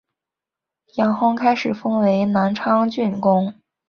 [0.95, 3.53] 杨珙开始封为南昌郡公。